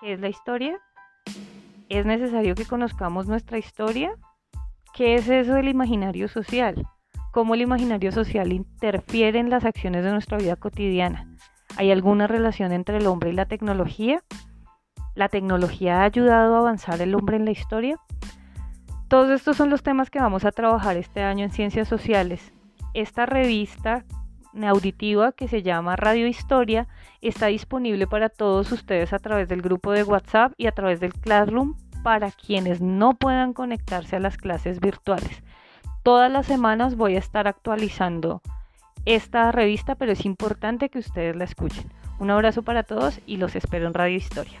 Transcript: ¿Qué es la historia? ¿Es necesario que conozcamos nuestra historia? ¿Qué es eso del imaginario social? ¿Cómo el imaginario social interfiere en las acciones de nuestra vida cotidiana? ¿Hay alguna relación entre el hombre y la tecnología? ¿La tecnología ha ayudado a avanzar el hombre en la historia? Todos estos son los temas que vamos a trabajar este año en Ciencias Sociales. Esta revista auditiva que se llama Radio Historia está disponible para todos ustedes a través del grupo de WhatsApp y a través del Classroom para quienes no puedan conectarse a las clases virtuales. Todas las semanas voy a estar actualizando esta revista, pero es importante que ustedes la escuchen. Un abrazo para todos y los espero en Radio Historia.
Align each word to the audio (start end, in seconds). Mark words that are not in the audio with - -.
¿Qué 0.00 0.14
es 0.14 0.20
la 0.20 0.30
historia? 0.30 0.80
¿Es 1.90 2.06
necesario 2.06 2.54
que 2.54 2.64
conozcamos 2.64 3.26
nuestra 3.26 3.58
historia? 3.58 4.10
¿Qué 4.94 5.16
es 5.16 5.28
eso 5.28 5.52
del 5.52 5.68
imaginario 5.68 6.26
social? 6.26 6.86
¿Cómo 7.32 7.54
el 7.54 7.60
imaginario 7.60 8.10
social 8.10 8.50
interfiere 8.50 9.38
en 9.40 9.50
las 9.50 9.66
acciones 9.66 10.02
de 10.02 10.10
nuestra 10.10 10.38
vida 10.38 10.56
cotidiana? 10.56 11.28
¿Hay 11.76 11.92
alguna 11.92 12.26
relación 12.26 12.72
entre 12.72 12.96
el 12.96 13.06
hombre 13.06 13.28
y 13.28 13.34
la 13.34 13.44
tecnología? 13.44 14.24
¿La 15.14 15.28
tecnología 15.28 16.00
ha 16.00 16.04
ayudado 16.04 16.56
a 16.56 16.60
avanzar 16.60 17.02
el 17.02 17.14
hombre 17.14 17.36
en 17.36 17.44
la 17.44 17.50
historia? 17.50 17.98
Todos 19.08 19.28
estos 19.28 19.58
son 19.58 19.68
los 19.68 19.82
temas 19.82 20.08
que 20.08 20.18
vamos 20.18 20.46
a 20.46 20.52
trabajar 20.52 20.96
este 20.96 21.22
año 21.22 21.44
en 21.44 21.50
Ciencias 21.50 21.88
Sociales. 21.88 22.54
Esta 22.94 23.26
revista 23.26 24.06
auditiva 24.62 25.32
que 25.32 25.48
se 25.48 25.62
llama 25.62 25.96
Radio 25.96 26.26
Historia 26.26 26.88
está 27.20 27.46
disponible 27.46 28.06
para 28.06 28.28
todos 28.28 28.72
ustedes 28.72 29.12
a 29.12 29.18
través 29.18 29.48
del 29.48 29.62
grupo 29.62 29.92
de 29.92 30.02
WhatsApp 30.02 30.52
y 30.56 30.66
a 30.66 30.72
través 30.72 31.00
del 31.00 31.12
Classroom 31.14 31.74
para 32.02 32.30
quienes 32.30 32.80
no 32.80 33.14
puedan 33.14 33.52
conectarse 33.52 34.16
a 34.16 34.20
las 34.20 34.36
clases 34.36 34.80
virtuales. 34.80 35.42
Todas 36.02 36.30
las 36.30 36.46
semanas 36.46 36.96
voy 36.96 37.16
a 37.16 37.18
estar 37.18 37.46
actualizando 37.46 38.40
esta 39.04 39.52
revista, 39.52 39.94
pero 39.94 40.12
es 40.12 40.24
importante 40.24 40.88
que 40.88 40.98
ustedes 40.98 41.36
la 41.36 41.44
escuchen. 41.44 41.90
Un 42.18 42.30
abrazo 42.30 42.62
para 42.62 42.82
todos 42.82 43.20
y 43.26 43.36
los 43.36 43.56
espero 43.56 43.86
en 43.86 43.94
Radio 43.94 44.16
Historia. 44.16 44.60